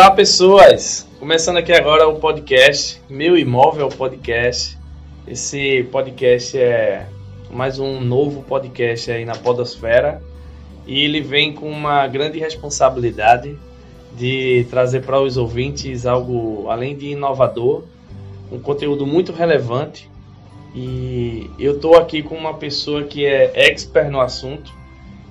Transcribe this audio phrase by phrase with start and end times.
[0.00, 1.06] Olá, pessoas!
[1.18, 4.78] Começando aqui agora o podcast Meu Imóvel Podcast.
[5.28, 7.06] Esse podcast é
[7.50, 10.22] mais um novo podcast aí na Podosfera
[10.86, 13.58] e ele vem com uma grande responsabilidade
[14.16, 17.84] de trazer para os ouvintes algo além de inovador,
[18.50, 20.10] um conteúdo muito relevante.
[20.74, 24.72] E eu estou aqui com uma pessoa que é expert no assunto,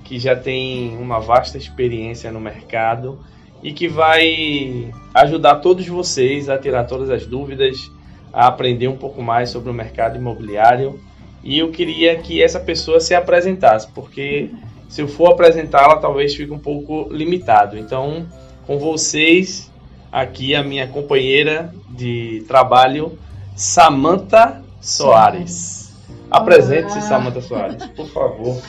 [0.04, 3.18] que já tem uma vasta experiência no mercado
[3.62, 7.90] e que vai ajudar todos vocês a tirar todas as dúvidas,
[8.32, 11.00] a aprender um pouco mais sobre o mercado imobiliário.
[11.42, 14.50] E eu queria que essa pessoa se apresentasse, porque
[14.88, 17.78] se eu for apresentá-la, talvez fique um pouco limitado.
[17.78, 18.26] Então,
[18.66, 19.70] com vocês,
[20.12, 23.18] aqui a minha companheira de trabalho,
[23.54, 25.94] Samantha Soares.
[26.30, 28.60] Apresente-se, Samantha Soares, por favor.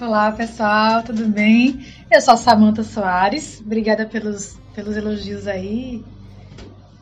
[0.00, 1.78] Olá, pessoal, tudo bem?
[2.10, 3.62] Eu sou a Samanta Soares.
[3.64, 6.04] Obrigada pelos, pelos elogios aí,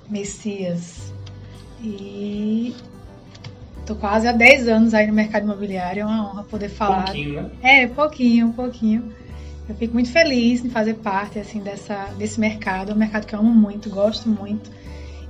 [0.06, 1.11] Messias.
[1.83, 2.75] E
[3.87, 7.05] tô quase há 10 anos aí no mercado imobiliário, é uma honra poder falar.
[7.05, 7.50] Pouquinho, né?
[7.62, 9.15] É, pouquinho, pouquinho.
[9.67, 13.34] Eu fico muito feliz em fazer parte assim dessa desse mercado, é um mercado que
[13.34, 14.70] eu amo muito, gosto muito.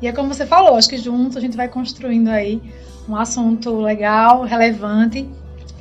[0.02, 2.60] E é como você falou, acho que juntos a gente vai construindo aí
[3.08, 5.28] um assunto legal, relevante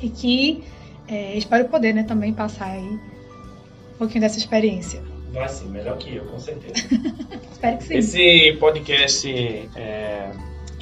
[0.00, 0.62] e que
[1.08, 2.98] é, espero poder né, também passar aí
[3.98, 5.02] pouquinho dessa experiência.
[5.32, 6.74] Vai sim, melhor que eu, com certeza.
[7.52, 7.94] espero que sim.
[7.94, 10.30] Esse podcast, é,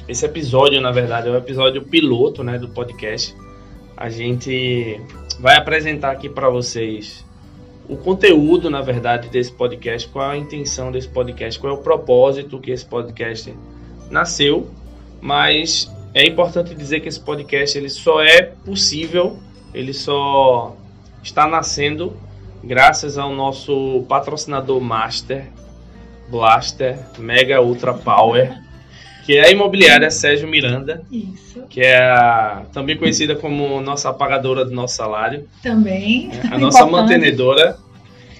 [0.07, 3.35] esse episódio, na verdade, é o episódio piloto né, do podcast.
[3.95, 5.01] A gente
[5.39, 7.25] vai apresentar aqui para vocês
[7.89, 12.59] o conteúdo, na verdade, desse podcast, qual a intenção desse podcast, qual é o propósito
[12.59, 13.53] que esse podcast
[14.09, 14.69] nasceu,
[15.21, 19.37] mas é importante dizer que esse podcast ele só é possível
[19.73, 20.75] ele só
[21.21, 22.15] está nascendo
[22.67, 25.45] graças ao nosso patrocinador master,
[26.29, 28.53] Blaster, Mega Ultra Power,
[29.25, 31.63] que é a imobiliária Sérgio Miranda, Isso.
[31.69, 36.27] que é a, também conhecida como nossa pagadora do nosso salário, Também.
[36.27, 36.41] né?
[36.51, 37.77] a nossa mantenedora.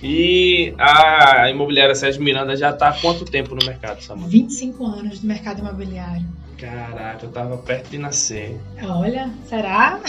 [0.03, 4.29] E a imobiliária Sérgio Miranda já está há quanto tempo no mercado, Samanta?
[4.29, 6.23] 25 anos no mercado imobiliário.
[6.59, 8.59] Caraca, eu tava perto de nascer.
[8.83, 9.99] Olha, será?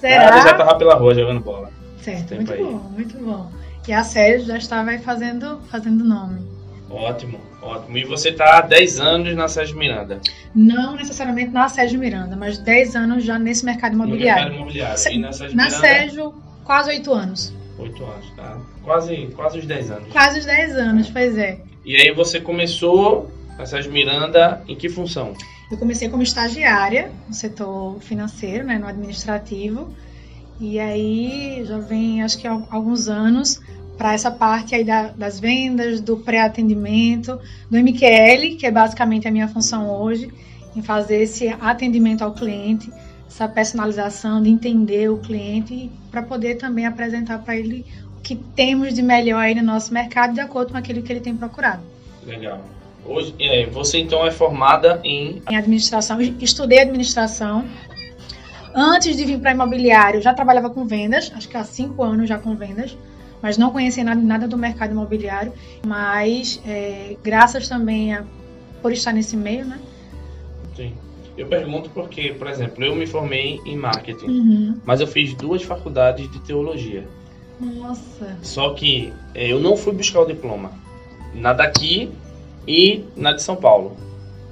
[0.00, 0.36] Será?
[0.38, 1.70] eu já tava pela rua jogando bola.
[2.00, 2.62] Certo, muito aí.
[2.62, 3.50] bom, muito bom.
[3.86, 6.40] E a Sérgio já estava aí fazendo, fazendo nome.
[6.90, 7.96] Ótimo, ótimo.
[7.98, 10.20] E você tá há 10 anos na Sérgio Miranda.
[10.54, 14.42] Não necessariamente na Sérgio Miranda, mas 10 anos já nesse mercado No imobiliário.
[14.42, 14.98] mercado imobiliário.
[14.98, 17.54] Se- E na Sérgio Na Miranda, Sérgio, quase 8 anos.
[17.78, 18.58] 8 anos, tá?
[18.84, 20.12] Quase, quase os 10 anos.
[20.12, 21.60] Quase os 10 anos, pois é.
[21.84, 25.34] E aí você começou na Sérgio Miranda em que função?
[25.70, 29.92] Eu comecei como estagiária no setor financeiro, né, no administrativo.
[30.60, 33.60] E aí já vem, acho que alguns anos,
[33.98, 37.38] para essa parte aí da- das vendas, do pré-atendimento,
[37.70, 40.30] do MQL, que é basicamente a minha função hoje,
[40.76, 42.90] em fazer esse atendimento ao cliente,
[43.26, 47.84] essa personalização de entender o cliente para poder também apresentar para ele
[48.22, 51.36] que temos de melhor aí no nosso mercado de acordo com aquilo que ele tem
[51.36, 51.82] procurado.
[52.24, 52.60] Legal.
[53.04, 55.42] Hoje, é, você então é formada em.
[55.50, 57.64] em administração, estudei administração.
[58.74, 62.28] Antes de vir para imobiliário, eu já trabalhava com vendas, acho que há cinco anos
[62.28, 62.96] já com vendas,
[63.42, 65.52] mas não conhecia nada, nada do mercado imobiliário.
[65.86, 68.24] Mas, é, graças também a,
[68.80, 69.78] por estar nesse meio, né?
[70.74, 70.94] Sim.
[71.36, 74.74] Eu pergunto porque, por exemplo, eu me formei em marketing, Uhum.
[74.84, 77.06] mas eu fiz duas faculdades de teologia.
[77.62, 80.72] Nossa, Só que é, eu não fui buscar o diploma.
[81.34, 82.10] Na daqui
[82.66, 83.96] e na de São Paulo.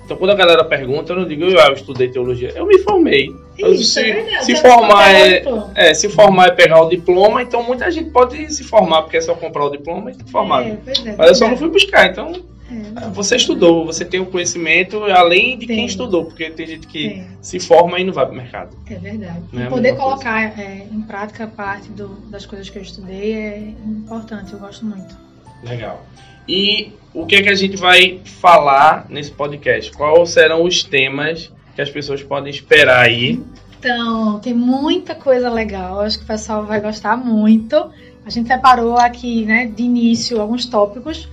[0.05, 2.53] Então quando a galera pergunta, eu não digo, ah, eu estudei teologia.
[2.55, 3.29] Eu me formei.
[3.59, 5.45] Eu, isso se, é se formar é,
[5.75, 9.21] é, se formar é pegar o diploma, então muita gente pode se formar porque é
[9.21, 10.65] só comprar o diploma e tá formado.
[10.65, 12.33] É, é, Mas eu só não fui buscar, então
[12.71, 15.87] É, você estudou, você tem o conhecimento além de quem Tem.
[15.87, 18.77] estudou, porque tem gente que é, se forma e não vai pro mercado.
[18.89, 19.41] é verdade.
[19.57, 24.53] É poder colocar é, em prática parte do- das coisas que eu estudei é importante,
[24.53, 25.17] eu gosto muito.
[25.65, 26.05] Legal.
[26.49, 29.93] E o que é que a gente vai falar nesse podcast?
[29.93, 33.41] Quais serão os temas que as pessoas podem esperar aí?
[33.79, 37.91] Então, tem muita coisa legal, acho que o pessoal vai gostar muito.
[38.27, 41.29] A gente separou aqui, né, de início, alguns tópicos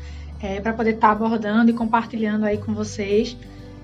[0.60, 3.36] para poder estar abordando e compartilhando aí com vocês.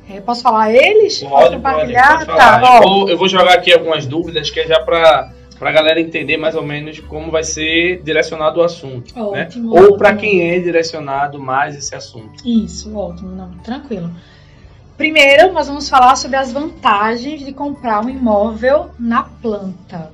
[0.10, 1.24] É, posso falar eles?
[1.24, 2.14] posso compartilhar?
[2.14, 2.62] pode falar.
[2.62, 6.00] tá, eu, vou, eu vou jogar aqui algumas dúvidas que é já para a galera
[6.00, 9.14] entender mais ou menos como vai ser direcionado o assunto.
[9.32, 9.44] né?
[9.44, 12.46] Ótimo, Ou para quem é direcionado mais esse assunto.
[12.46, 14.12] Isso, ótimo, não, tranquilo.
[14.98, 20.12] Primeiro, nós vamos falar sobre as vantagens de comprar um imóvel na planta.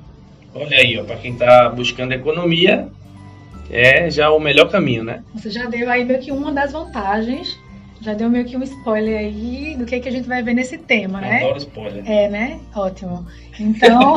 [0.54, 2.88] Olha aí, ó, para quem está buscando economia,
[3.70, 5.22] é já o melhor caminho, né?
[5.34, 7.58] Você já deu aí meio que uma das vantagens,
[8.00, 10.78] já deu meio que um spoiler aí do que, que a gente vai ver nesse
[10.78, 11.44] tema, né?
[11.44, 12.10] Adoro spoiler.
[12.10, 12.60] É, né?
[12.74, 13.26] Ótimo.
[13.58, 14.16] Então,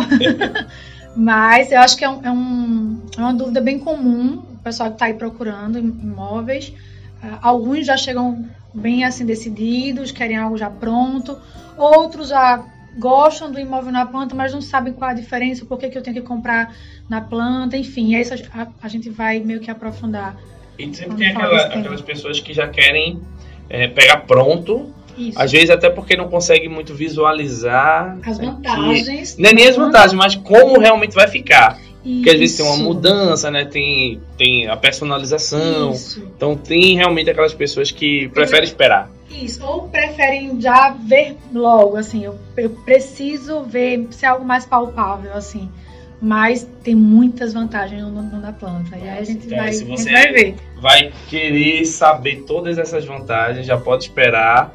[1.16, 4.90] mas eu acho que é, um, é, um, é uma dúvida bem comum, o pessoal
[4.90, 6.74] que está aí procurando imóveis.
[7.22, 11.38] Uh, alguns já chegam bem assim decididos, querem algo já pronto,
[11.78, 12.64] outros já
[12.98, 16.02] gostam do imóvel na planta, mas não sabem qual a diferença, por que, que eu
[16.02, 16.76] tenho que comprar
[17.10, 18.24] na planta, enfim, aí
[18.54, 20.36] a, a gente vai meio que aprofundar.
[20.78, 23.22] E sempre tem aquela, aquelas pessoas que já querem
[23.70, 25.40] é, pegar pronto, Isso.
[25.40, 29.34] às vezes até porque não conseguem muito visualizar As né, vantagens.
[29.36, 31.78] que- não é nem as da vantagens, mas como realmente vai ficar.
[32.04, 32.84] Porque às vezes tem uma Isso.
[32.84, 33.64] mudança, né?
[33.64, 35.92] Tem, tem a personalização.
[35.92, 36.22] Isso.
[36.36, 39.10] Então tem realmente aquelas pessoas que preferem esperar.
[39.34, 44.66] Isso, ou preferem já ver logo, assim, eu, eu preciso ver se é algo mais
[44.66, 45.70] palpável, assim.
[46.22, 48.98] Mas tem muitas vantagens no, no da planta.
[48.98, 50.56] E aí a gente, Então, vai, se você- vai ver.
[50.80, 54.74] Vai querer saber todas essas vantagens, já pode esperar.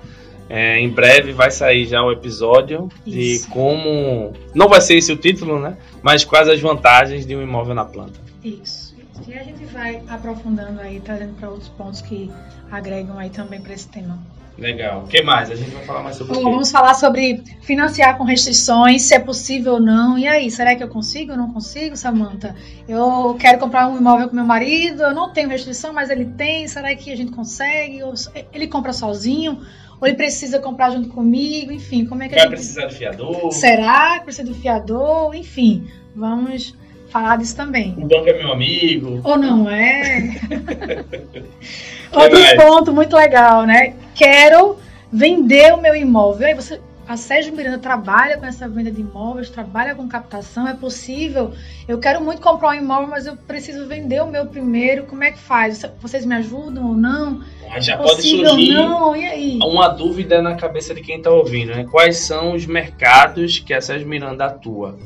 [0.50, 3.49] É, em breve vai sair já o episódio de Isso.
[3.50, 4.32] como.
[4.55, 5.76] Não vai ser esse o título, né?
[6.02, 8.19] Mas quais as vantagens de um imóvel na planta.
[8.43, 8.94] Isso.
[9.26, 12.31] E a gente vai aprofundando aí, trazendo para outros pontos que
[12.70, 14.19] agregam aí também para esse tema.
[14.58, 15.05] Legal.
[15.05, 15.50] O que mais?
[15.50, 16.50] A gente vai falar mais sobre Bom, o quê?
[16.50, 20.19] vamos falar sobre financiar com restrições, se é possível ou não.
[20.19, 22.56] E aí, será que eu consigo ou não consigo, Samantha?
[22.88, 26.66] Eu quero comprar um imóvel com meu marido, eu não tenho restrição, mas ele tem.
[26.66, 28.02] Será que a gente consegue?
[28.02, 28.12] Ou
[28.52, 29.60] ele compra sozinho?
[30.00, 31.70] Ou ele precisa comprar junto comigo?
[31.70, 32.56] Enfim, como é que a Vai gente...
[32.56, 33.52] precisar de fiador?
[33.52, 35.34] Será que precisa do fiador?
[35.37, 36.76] Enfim, vamos
[37.10, 37.94] falar disso também.
[37.96, 39.20] O banco é meu amigo.
[39.22, 40.34] Ou não é?
[42.12, 43.94] Outro ponto muito legal, né?
[44.19, 44.76] Quero
[45.12, 46.49] vender o meu imóvel.
[46.49, 50.75] Aí você, a Sérgio Miranda trabalha com essa venda de imóveis, trabalha com captação, é
[50.75, 51.53] possível.
[51.87, 55.05] Eu quero muito comprar um imóvel, mas eu preciso vender o meu primeiro.
[55.05, 55.82] Como é que faz?
[56.03, 57.43] Vocês me ajudam ou não?
[57.70, 59.17] Mas já É pode surgir não?
[59.17, 59.59] E aí?
[59.62, 61.87] uma dúvida na cabeça de quem está ouvindo, né?
[61.91, 64.99] Quais são os mercados que a Sérgio Miranda atua?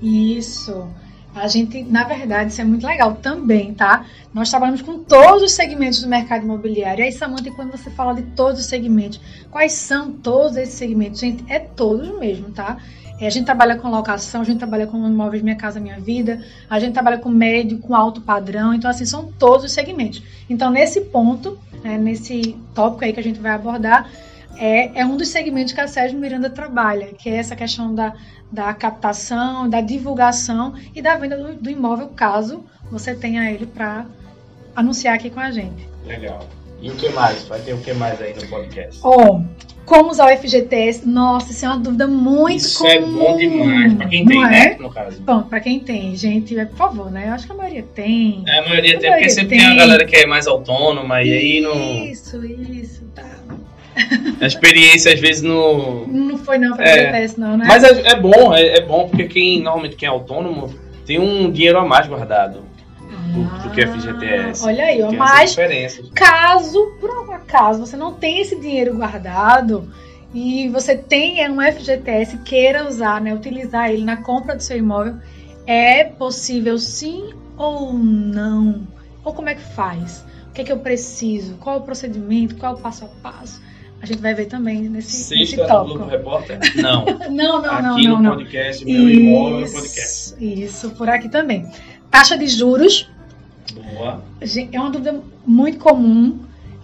[0.00, 0.88] Isso.
[1.34, 4.04] A gente, na verdade, isso é muito legal também, tá?
[4.34, 7.02] Nós trabalhamos com todos os segmentos do mercado imobiliário.
[7.02, 11.20] E aí, Samanta, quando você fala de todos os segmentos, quais são todos esses segmentos?
[11.20, 12.78] Gente, é todos mesmo, tá?
[13.20, 16.42] É, A gente trabalha com locação, a gente trabalha com imóveis Minha Casa Minha Vida,
[16.68, 18.72] a gente trabalha com médio, com alto padrão.
[18.72, 20.22] Então, assim, são todos os segmentos.
[20.48, 24.10] Então, nesse ponto, né, nesse tópico aí que a gente vai abordar,
[24.60, 28.12] é, é um dos segmentos que a Sérgio Miranda trabalha, que é essa questão da,
[28.52, 34.04] da captação, da divulgação e da venda do, do imóvel, caso você tenha ele para
[34.76, 35.88] anunciar aqui com a gente.
[36.06, 36.46] Legal.
[36.82, 37.42] E o que mais?
[37.44, 39.00] Vai ter o que mais aí no podcast?
[39.02, 39.40] Ó,
[39.84, 41.06] como usar o FGTS?
[41.06, 42.90] Nossa, isso é uma dúvida muito Isso comum.
[42.90, 43.94] é bom demais.
[43.94, 44.66] Pra quem tem, né?
[44.66, 44.82] é?
[44.82, 45.20] No caso.
[45.22, 47.28] Bom, para quem tem, gente, é, por favor, né?
[47.28, 48.44] Eu acho que a maioria tem.
[48.46, 49.58] É, a maioria tem, A porque maioria sempre tem.
[49.58, 49.68] tem.
[49.68, 52.04] a galera que é mais autônoma e aí não.
[52.04, 52.99] Isso, isso.
[54.40, 56.06] A experiência às vezes não.
[56.06, 57.04] Não foi não para É.
[57.04, 57.64] FGTS, não, né?
[57.66, 60.74] Mas é, é bom, é, é bom porque quem normalmente quem é autônomo
[61.06, 62.62] tem um dinheiro a mais guardado
[63.32, 64.62] do, do que FGTS.
[64.62, 65.56] Ah, Olha aí, ó, mas
[66.14, 69.90] caso, por um acaso, você não tem esse dinheiro guardado
[70.32, 75.16] e você tem um FGTS queira usar, né, utilizar ele na compra do seu imóvel,
[75.66, 78.86] é possível sim ou não?
[79.24, 80.24] Ou como é que faz?
[80.48, 81.54] O que é que eu preciso?
[81.56, 82.56] Qual o procedimento?
[82.56, 83.60] Qual é o passo a passo?
[84.02, 86.10] A gente vai ver também nesse, nesse Sexta no Globo tópico.
[86.10, 86.58] Repórter?
[86.80, 87.04] Não.
[87.04, 88.30] Não, não, não, aqui não, no não.
[88.36, 90.34] podcast, meu imóvel podcast.
[90.34, 91.70] Isso, isso, por aqui também.
[92.10, 93.08] Taxa de juros,
[93.94, 94.22] Boa.
[94.42, 96.38] Gente, É uma dúvida muito comum,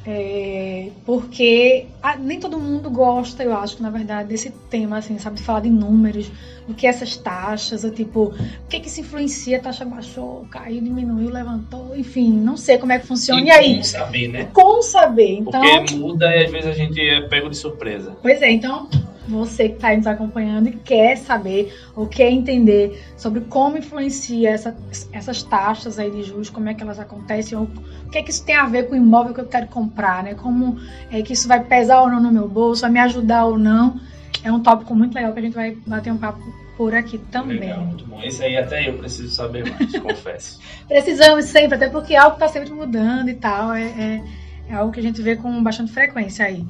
[0.08, 5.36] é, porque ah, nem todo mundo gosta, eu acho, na verdade, desse tema, assim, sabe,
[5.36, 6.30] de falar de números,
[6.66, 10.80] do que essas taxas, ou tipo, o que que se influencia, a taxa baixou, caiu,
[10.80, 13.40] diminuiu, levantou, enfim, não sei como é que funciona.
[13.40, 13.70] E, aí?
[13.72, 14.48] como saber, né?
[14.52, 15.32] Como saber?
[15.38, 18.16] Então, Porque muda e às vezes a gente é pego de surpresa.
[18.22, 18.88] Pois é, então
[19.28, 24.50] você que está aí nos acompanhando e quer saber ou quer entender sobre como influencia
[24.50, 24.76] essa-
[25.12, 28.30] essas taxas aí de juros, como é que elas acontecem, ou o que é que
[28.30, 30.34] isso tem a ver com o imóvel que eu quero comprar, né?
[30.34, 30.78] Como
[31.10, 34.00] é que isso vai pesar ou não no meu bolso, vai me ajudar ou não.
[34.44, 36.40] É um tópico muito legal que a gente vai bater um papo
[36.76, 37.58] por aqui também.
[37.58, 38.20] Legal, muito bom.
[38.22, 40.60] Esse aí até eu preciso saber mais, confesso.
[40.86, 43.72] Precisamos sempre, até porque algo está sempre mudando e tal.
[43.72, 44.22] É, é,
[44.68, 46.64] é algo que a gente vê com bastante frequência aí.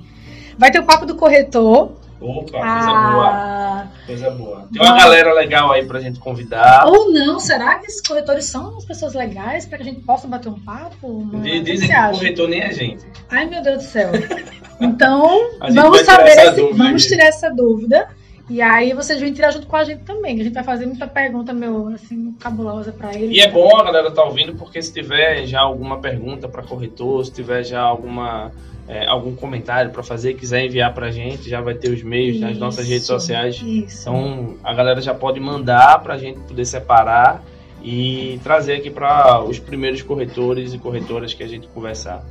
[0.56, 1.92] Vai ter o papo do corretor.
[2.20, 3.26] Opa, coisa boa.
[3.30, 4.68] Ah, Coisa boa.
[4.73, 6.87] Tem uma galera legal aí pra gente convidar.
[6.87, 10.26] Ou não, será que esses corretores são as pessoas legais para que a gente possa
[10.26, 11.28] bater um papo?
[11.42, 12.12] Que Dizem que o acha?
[12.18, 13.04] corretor nem é gente.
[13.30, 14.11] Ai, meu Deus do céu.
[14.78, 18.08] Então, A vamos saber, esse- vamos tirar essa dúvida
[18.48, 20.40] E aí vocês vêm tirar junto com a gente também.
[20.40, 23.34] A gente vai fazer muita pergunta, meu, assim, cabulosa para ele.
[23.34, 27.24] E é bom a galera tá ouvindo, porque se tiver já alguma pergunta para corretor,
[27.24, 28.52] se tiver já alguma
[28.88, 32.38] é, algum comentário para fazer, quiser enviar para a gente, já vai ter os meios
[32.38, 33.56] nas nossas redes sociais.
[33.56, 34.02] Isso.
[34.02, 37.42] Então a galera já pode mandar para a gente poder separar
[37.82, 42.24] e trazer aqui para os primeiros corretores e corretoras que a gente conversar.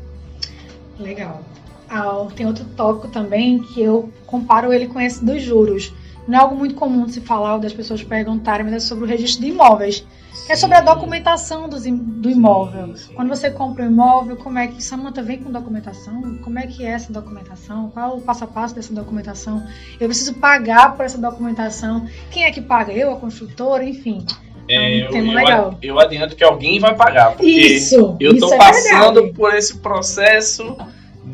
[0.98, 1.42] Legal.
[1.90, 5.94] Ah, tem outro tópico também que eu comparo ele com esse dos juros.
[6.28, 9.06] Não é algo muito comum de se falar ou das pessoas perguntarem, mas é sobre
[9.06, 10.06] o registro de imóveis.
[10.34, 10.52] Sim.
[10.52, 12.88] É sobre a documentação do, do imóvel.
[12.88, 13.14] Sim, sim.
[13.14, 16.38] Quando você compra um imóvel, como é que Samanta vem com documentação?
[16.44, 17.90] Como é que é essa documentação?
[17.92, 19.66] Qual é o passo a passo dessa documentação?
[20.00, 22.08] Eu preciso pagar por essa documentação?
[22.32, 22.92] Quem é que paga?
[22.92, 24.26] Eu, a construtora, enfim.
[24.68, 25.78] É, é um tema eu, legal.
[25.82, 27.32] Eu adianto que alguém vai pagar.
[27.32, 29.34] Porque isso, eu estou é passando verdade.
[29.34, 30.76] por esse processo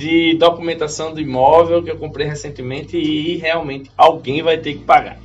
[0.02, 5.20] de documentação do imóvel que eu comprei recentemente e realmente alguém vai ter que pagar.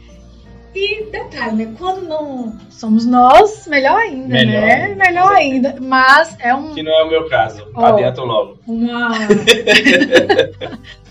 [0.74, 1.74] E detalhe, né?
[1.78, 4.94] Quando não somos nós, melhor ainda, melhor, né?
[4.94, 5.76] Melhor ainda.
[5.80, 6.74] Mas é um.
[6.74, 7.66] Que não é o meu caso.
[7.74, 8.58] Oh, Adianto logo.
[8.66, 9.12] Uma.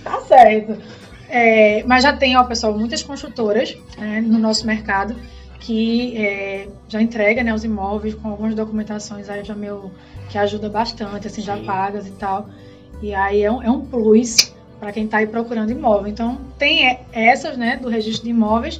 [0.04, 0.78] tá certo.
[1.28, 5.16] É, mas já tem, ó, pessoal, muitas construtoras né, no nosso mercado
[5.60, 9.90] que é, já entrega né, os imóveis com algumas documentações aí já meu
[10.30, 11.48] que ajuda bastante, assim, Sim.
[11.48, 12.48] já pagas e tal.
[13.02, 16.08] E aí é um, é um plus para quem está aí procurando imóvel.
[16.08, 18.80] Então, tem essas, né, do registro de imóveis,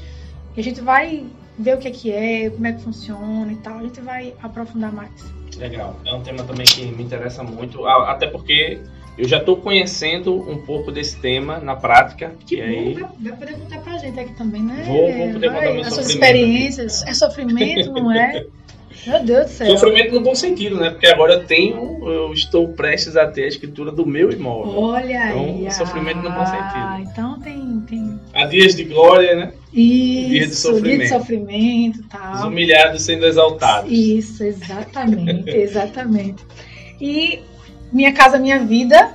[0.56, 1.26] e a gente vai
[1.58, 3.80] ver o que é que é, como é que funciona e tal.
[3.80, 5.12] A gente vai aprofundar mais.
[5.58, 6.00] Legal.
[6.06, 8.80] É um tema também que me interessa muito, até porque
[9.18, 12.34] eu já estou conhecendo um pouco desse tema na prática.
[12.46, 12.94] Que e bom, aí...
[13.22, 14.84] vai, poder contar pra gente aqui também, né?
[14.86, 17.04] Vou, vou poder vai, contar As suas experiências.
[17.04, 18.46] É sofrimento, não é?
[19.06, 19.78] Meu Deus do céu.
[19.78, 20.90] Sofrimento no bom sentido, né?
[20.90, 24.80] Porque agora eu tenho, eu estou prestes a ter a escritura do meu imóvel.
[24.82, 25.72] Olha então, aí.
[25.72, 26.62] Sofrimento no bom sentido.
[26.76, 28.20] Ah, então tem, tem.
[28.34, 29.54] Há dias de glória, né?
[29.74, 30.86] Isso, dia de sofrimento.
[30.86, 32.34] Dia de sofrimento tal.
[32.34, 33.92] Os humilhados sendo exaltados.
[33.92, 36.46] Isso, exatamente, exatamente.
[37.00, 37.40] E
[37.92, 39.14] Minha Casa Minha Vida,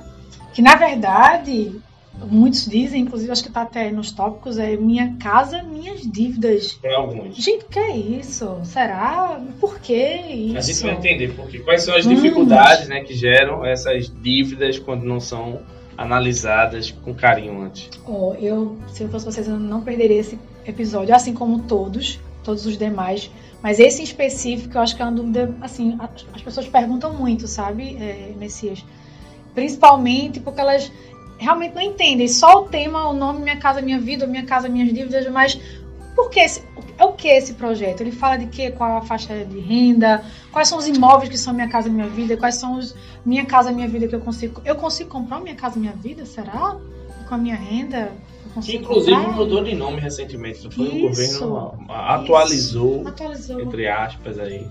[0.53, 1.81] que na verdade
[2.29, 6.77] muitos dizem, inclusive acho que está até nos tópicos, é minha casa, minhas dívidas.
[6.81, 7.35] Tem alguns.
[7.35, 8.59] Gente, que é isso?
[8.63, 9.41] Será?
[9.59, 10.57] Por que isso?
[10.57, 15.03] A gente vai entender porque quais são as dificuldades né, que geram essas dívidas quando
[15.03, 15.61] não são
[15.97, 17.89] analisadas com carinho antes.
[18.07, 22.65] Oh, eu, se eu fosse vocês, eu não perderia esse episódio, assim como todos, todos
[22.65, 23.29] os demais.
[23.61, 25.97] Mas esse em específico, eu acho que é uma dúvida, assim,
[26.33, 28.83] as pessoas perguntam muito, sabe, é, Messias?
[29.53, 30.91] Principalmente porque elas
[31.41, 32.27] realmente não entendem.
[32.27, 35.59] Só o tema, o nome Minha Casa Minha Vida, Minha Casa Minhas Dívidas, mas
[36.15, 36.63] por que esse,
[36.97, 38.01] é o que esse projeto?
[38.01, 38.69] Ele fala de quê?
[38.69, 40.23] Qual a faixa de renda?
[40.51, 42.37] Quais são os imóveis que são Minha Casa Minha Vida?
[42.37, 42.95] Quais são os
[43.25, 44.61] Minha Casa Minha Vida que eu consigo?
[44.63, 46.25] Eu consigo comprar Minha Casa Minha Vida?
[46.25, 46.77] Será?
[47.27, 48.11] Com a minha renda?
[48.61, 49.35] Que inclusive comprar?
[49.35, 50.85] mudou de nome recentemente, foi?
[50.85, 54.67] Isso, o governo atualizou, atualizou, entre aspas aí,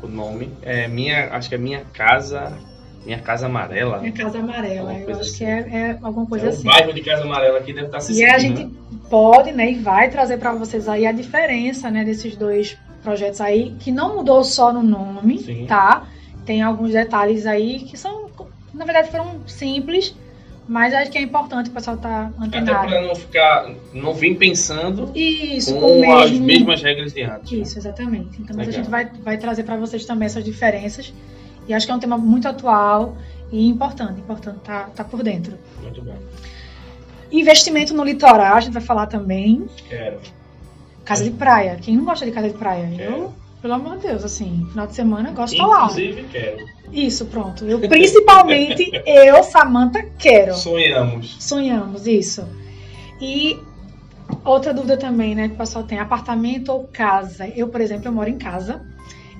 [0.00, 0.50] o nome.
[0.62, 2.56] É minha, acho que é Minha Casa
[3.04, 3.98] minha Casa Amarela.
[3.98, 5.38] Minha Casa Amarela, eu acho assim.
[5.38, 6.68] que é, é, alguma coisa é assim.
[6.68, 8.70] O bairro de Casa Amarela aqui deve estar se E a gente né?
[9.10, 13.76] pode, né, e vai trazer para vocês aí a diferença, né, desses dois projetos aí,
[13.78, 15.66] que não mudou só no nome, Sim.
[15.66, 16.06] tá?
[16.46, 18.30] Tem alguns detalhes aí que são,
[18.72, 20.14] na verdade, foram simples,
[20.66, 22.78] mas acho que é importante o pessoal estar tá antenado.
[22.78, 27.52] Até para não ficar, não vir pensando Isso, com, com as mesmas regras de antes.
[27.52, 27.58] Né?
[27.58, 28.40] Isso, exatamente.
[28.40, 31.12] Então a gente vai, vai trazer para vocês também essas diferenças
[31.66, 33.16] e acho que é um tema muito atual
[33.50, 35.58] e importante, importante estar tá, tá por dentro.
[35.82, 36.16] Muito bom.
[37.30, 39.66] Investimento no litoral, a gente vai falar também.
[39.88, 40.20] Quero.
[41.04, 41.76] Casa de praia.
[41.80, 42.90] Quem não gosta de casa de praia?
[42.96, 43.12] Quero.
[43.12, 45.84] Eu, pelo amor de Deus, assim, final de semana gosto de lá.
[45.84, 46.66] Inclusive, quero.
[46.92, 47.64] Isso, pronto.
[47.64, 50.54] Eu, principalmente, eu, Samantha, quero.
[50.54, 51.36] Sonhamos.
[51.40, 52.46] Sonhamos, isso.
[53.20, 53.58] E
[54.44, 57.48] outra dúvida também, né, que o pessoal tem, apartamento ou casa?
[57.48, 58.84] Eu, por exemplo, eu moro em casa.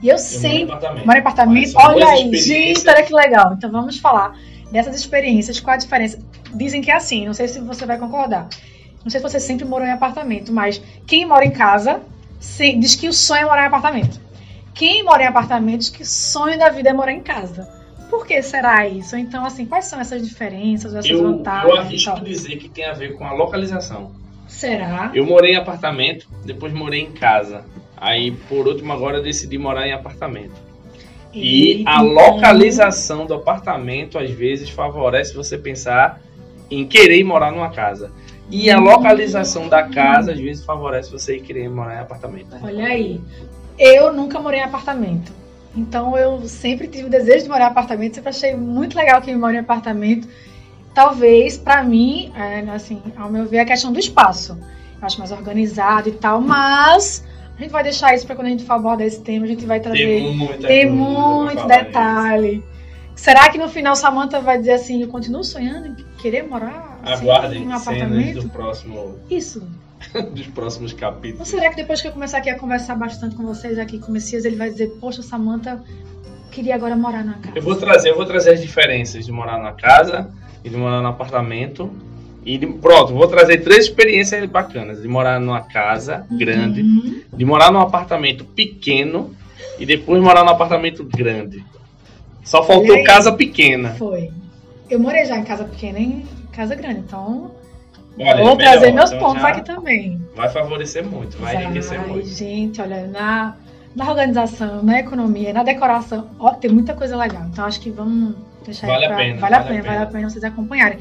[0.05, 0.67] E eu, eu sempre.
[0.67, 1.07] Moro em apartamento.
[1.07, 1.73] Moro em apartamento.
[1.79, 3.55] Olha aí, gente, olha que legal.
[3.55, 4.39] Então vamos falar
[4.71, 5.59] dessas experiências.
[5.59, 6.19] Qual a diferença?
[6.55, 8.47] Dizem que é assim, não sei se você vai concordar.
[9.03, 12.03] Não sei se você sempre morou em apartamento, mas quem mora em casa
[12.79, 14.21] diz que o sonho é morar em apartamento.
[14.75, 17.67] Quem mora em apartamento diz que o sonho da vida é morar em casa.
[18.11, 19.17] Por que será isso?
[19.17, 21.75] Então, assim, quais são essas diferenças, essas eu, vantagens?
[21.75, 24.13] Eu arrisco dizer que tem a ver com a localização.
[24.47, 25.11] Será?
[25.15, 27.65] Eu morei em apartamento, depois morei em casa.
[28.05, 30.53] Aí, por último, agora decidi morar em apartamento.
[31.33, 36.21] E, e a localização do apartamento, às vezes, favorece você pensar
[36.71, 38.13] em querer morar numa casa.
[38.51, 42.49] E a localização da casa, às vezes, favorece você querer morar em apartamento.
[42.63, 43.23] Olha aí.
[43.79, 45.33] Eu nunca morei em apartamento.
[45.75, 48.17] Então, eu sempre tive o desejo de morar em apartamento.
[48.17, 50.29] Sempre achei muito legal quem mora em apartamento.
[50.93, 54.59] Talvez, para mim, é, assim, ao meu ver, a questão do espaço
[55.01, 57.25] acho mais organizado e tal, mas
[57.57, 59.65] a gente vai deixar isso para quando a gente for abordar esse tema, a gente
[59.65, 60.05] vai trazer.
[60.05, 62.65] Tem muita Tem muito detalhe.
[63.15, 67.25] Será que no final Samantha vai dizer assim, eu continuo sonhando em querer morar assim,
[67.25, 68.43] Aguardem em um apartamento?
[68.43, 69.63] do próximo, Isso.
[70.35, 71.49] dos próximos Ou capítulos.
[71.49, 74.13] será que depois que eu começar aqui a conversar bastante com vocês aqui com o
[74.13, 75.81] Messias, ele vai dizer, poxa, Samantha
[76.51, 77.57] queria agora morar na casa.
[77.57, 80.31] Eu vou trazer, eu vou trazer as diferenças de morar na casa
[80.65, 81.91] e de morar no apartamento.
[82.45, 87.21] E de- pronto, vou trazer três experiências bacanas: de morar numa casa grande, Uhum.
[87.33, 89.35] de morar num apartamento pequeno
[89.79, 91.65] e depois morar num apartamento grande.
[92.45, 93.91] Só faltou casa pequena.
[93.95, 94.31] Foi.
[94.91, 97.51] Eu morei já em casa pequena e em casa grande, então
[98.19, 100.21] Olha, vou melhor, trazer meus então pontos aqui também.
[100.37, 102.29] Vai favorecer muito, vai enriquecer muito.
[102.29, 103.57] gente, olha, na,
[103.97, 107.45] na organização, na economia, na decoração, ó, tem muita coisa legal.
[107.51, 108.35] Então acho que vamos
[108.67, 110.13] deixar Vale aí a pra- pena, Vale a vale a pena, vale a pena.
[110.19, 110.99] pena vocês acompanharem.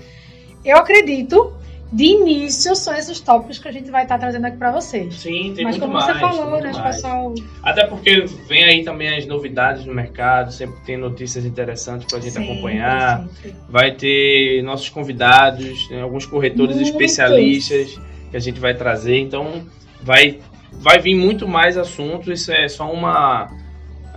[0.63, 1.53] Eu acredito,
[1.91, 5.13] de início, são esses tópicos que a gente vai estar trazendo aqui pra vocês.
[5.15, 6.05] Sim, tem Mas muito como mais.
[6.05, 7.33] você falou, né, pessoal.
[7.61, 12.31] Até porque vem aí também as novidades no mercado, sempre tem notícias interessantes pra gente
[12.33, 13.27] Sempre, acompanhar.
[13.41, 13.55] sempre.
[13.69, 16.89] Vai ter nossos convidados, né, alguns corretores Muitos.
[16.91, 17.99] especialistas
[18.31, 19.19] que a gente vai trazer.
[19.19, 19.63] Então,
[20.01, 20.39] vai,
[20.71, 22.27] vai vir muito mais assuntos.
[22.41, 23.49] Isso é só uma,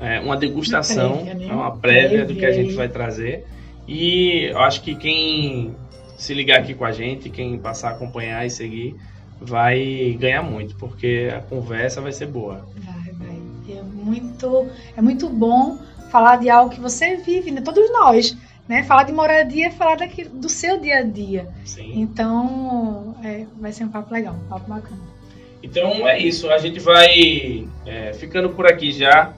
[0.00, 1.46] é, uma degustação, Uma prévia, né?
[1.46, 3.44] é uma prévia do que a gente vai trazer.
[3.86, 5.76] E eu acho que quem
[6.16, 8.96] se ligar aqui com a gente, quem passar a acompanhar e seguir,
[9.40, 12.66] vai ganhar muito, porque a conversa vai ser boa.
[12.76, 13.76] Vai, vai.
[13.78, 15.78] É muito, é muito bom
[16.10, 17.60] falar de algo que você vive, né?
[17.60, 18.36] Todos nós,
[18.68, 18.82] né?
[18.84, 19.96] Falar de moradia é falar
[20.32, 21.48] do seu dia a dia.
[21.64, 21.92] Sim.
[22.00, 25.16] Então, é, vai ser um papo legal, um papo bacana.
[25.62, 29.32] Então é isso, a gente vai é, ficando por aqui já.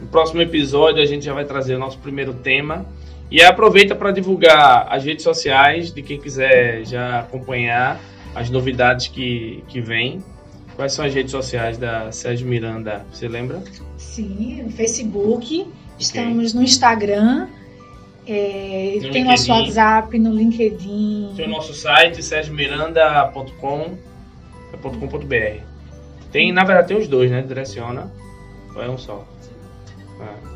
[0.00, 2.84] No próximo episódio a gente já vai trazer o nosso primeiro tema.
[3.32, 7.98] E aproveita para divulgar as redes sociais de quem quiser já acompanhar
[8.34, 10.22] as novidades que, que vem.
[10.76, 13.06] Quais são as redes sociais da Sérgio Miranda?
[13.10, 13.62] Você lembra?
[13.96, 15.66] Sim, no Facebook,
[15.98, 17.48] estamos no Instagram,
[18.26, 19.66] é, No tem nosso LinkedIn.
[19.66, 21.32] WhatsApp, no LinkedIn.
[21.34, 23.96] Tem o nosso site, sergiomiranda.com,
[25.30, 25.60] é.
[26.30, 27.40] Tem, na verdade, tem os dois, né?
[27.40, 28.12] Direciona.
[28.76, 29.26] Ou é um só?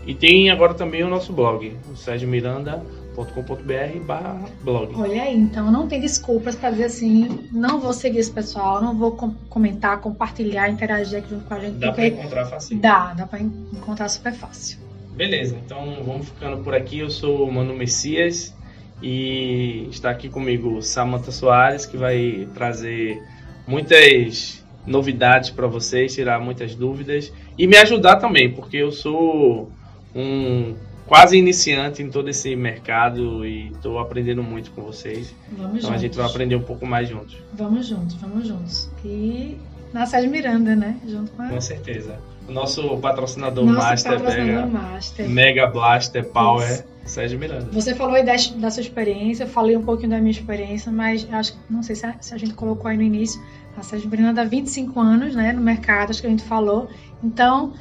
[0.07, 4.95] E tem agora também o nosso blog, o sergiomiranda.com.br barra blog.
[4.95, 8.97] Olha aí, então não tem desculpas para dizer assim, não vou seguir esse pessoal, não
[8.97, 12.81] vou com- comentar, compartilhar, interagir aqui junto com a gente, Dá porque encontrar facinho.
[12.81, 14.79] dá, dá para encontrar super fácil.
[15.15, 16.99] Beleza, então vamos ficando por aqui.
[16.99, 18.55] Eu sou o Mano Messias
[19.03, 23.19] e está aqui comigo Samantha Soares, que vai trazer
[23.67, 29.71] muitas novidades para vocês, tirar muitas dúvidas e me ajudar também, porque eu sou
[30.17, 30.75] um
[31.07, 35.33] quase iniciante em todo esse mercado e estou aprendendo muito com vocês.
[35.53, 36.01] Vamos Então a juntos.
[36.01, 38.91] gente vai aprender um pouco mais juntos, Vamos juntos, vamos juntos.
[39.05, 39.57] E
[39.93, 40.97] na Sérgio Miranda, né?
[41.07, 42.19] Junto com a com certeza.
[42.49, 45.29] O nosso patrocinador nosso Master patrocinador Mega, Master.
[45.29, 46.85] Mega Blaster Power, Isso.
[47.05, 47.67] Sérgio Miranda.
[47.73, 51.27] Você falou aí da, da sua experiência, eu falei um pouquinho da minha experiência, mas
[51.33, 53.41] acho que não sei se a, se a gente colocou aí no início.
[53.77, 56.89] A Sérgio Miranda há 25 anos né, no mercado, acho que a gente falou.
[57.23, 57.75] Então,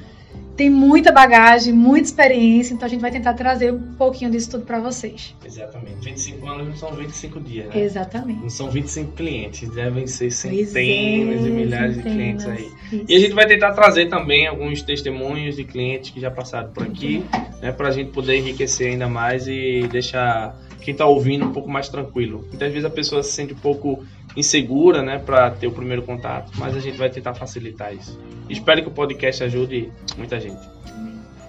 [0.56, 4.66] tem muita bagagem, muita experiência, então a gente vai tentar trazer um pouquinho disso tudo
[4.66, 5.36] para vocês.
[5.46, 6.06] Exatamente.
[6.06, 7.82] 25 anos não são 25 dias, né?
[7.82, 8.42] Exatamente.
[8.42, 12.44] Não são 25 clientes, devem ser Pois centenas é, e milhares de centenas.
[12.44, 12.72] clientes aí.
[12.92, 13.06] Isso.
[13.08, 16.84] E a gente vai tentar trazer também alguns testemunhos de clientes que já passaram por
[16.84, 17.24] aqui,
[17.62, 21.70] né, para a gente poder enriquecer ainda mais e deixar quem está ouvindo um pouco
[21.70, 22.46] mais tranquilo.
[22.48, 24.06] Muitas vezes a pessoa se sente um pouco
[24.38, 28.20] insegura, né, para ter o primeiro contato, mas a gente vai tentar facilitar isso.
[28.50, 30.70] Espero que o podcast ajude muita gente.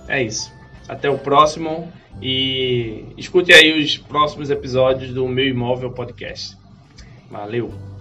[0.09, 0.53] É isso.
[0.89, 6.57] Até o próximo e escute aí os próximos episódios do Meu Imóvel Podcast.
[7.31, 7.96] Valeu!